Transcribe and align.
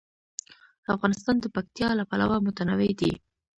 افغانستان 0.95 1.35
د 1.39 1.45
پکتیا 1.55 1.89
له 1.99 2.03
پلوه 2.09 2.37
متنوع 2.45 2.91
دی. 3.01 3.13